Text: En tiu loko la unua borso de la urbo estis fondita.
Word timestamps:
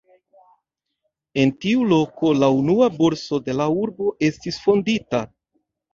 En 1.43 1.51
tiu 1.65 1.83
loko 1.91 2.33
la 2.45 2.49
unua 2.61 2.89
borso 2.95 3.41
de 3.51 3.59
la 3.61 3.69
urbo 3.85 4.11
estis 4.29 4.59
fondita. 4.65 5.25